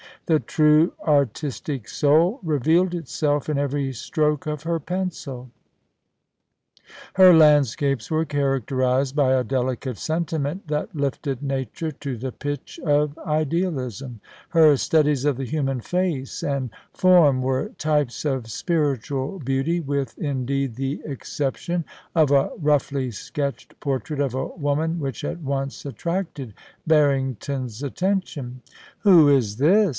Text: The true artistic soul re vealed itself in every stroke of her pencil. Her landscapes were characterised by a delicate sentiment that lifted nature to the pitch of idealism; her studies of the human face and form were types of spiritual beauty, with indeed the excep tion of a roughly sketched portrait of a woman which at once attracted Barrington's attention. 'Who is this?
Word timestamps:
The 0.25 0.39
true 0.39 0.93
artistic 1.03 1.87
soul 1.89 2.39
re 2.41 2.57
vealed 2.57 2.93
itself 2.95 3.49
in 3.49 3.57
every 3.59 3.91
stroke 3.91 4.47
of 4.47 4.63
her 4.63 4.79
pencil. 4.79 5.51
Her 7.15 7.33
landscapes 7.35 8.09
were 8.09 8.23
characterised 8.25 9.13
by 9.15 9.33
a 9.33 9.43
delicate 9.43 9.97
sentiment 9.97 10.67
that 10.69 10.95
lifted 10.95 11.43
nature 11.43 11.91
to 11.91 12.15
the 12.17 12.31
pitch 12.31 12.79
of 12.85 13.15
idealism; 13.19 14.21
her 14.49 14.75
studies 14.77 15.25
of 15.25 15.35
the 15.37 15.43
human 15.45 15.81
face 15.81 16.41
and 16.41 16.69
form 16.93 17.41
were 17.41 17.69
types 17.77 18.23
of 18.25 18.47
spiritual 18.49 19.37
beauty, 19.39 19.81
with 19.81 20.17
indeed 20.17 20.75
the 20.77 21.01
excep 21.05 21.57
tion 21.57 21.83
of 22.15 22.31
a 22.31 22.51
roughly 22.57 23.11
sketched 23.11 23.77
portrait 23.81 24.21
of 24.21 24.33
a 24.33 24.47
woman 24.47 24.97
which 24.99 25.23
at 25.25 25.39
once 25.41 25.85
attracted 25.85 26.53
Barrington's 26.87 27.83
attention. 27.83 28.61
'Who 29.01 29.27
is 29.29 29.57
this? 29.57 29.81